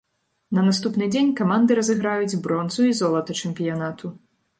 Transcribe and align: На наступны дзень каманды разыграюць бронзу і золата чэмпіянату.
На 0.57 0.61
наступны 0.69 1.09
дзень 1.15 1.29
каманды 1.39 1.77
разыграюць 1.79 2.39
бронзу 2.47 2.87
і 2.93 2.95
золата 3.03 3.37
чэмпіянату. 3.43 4.13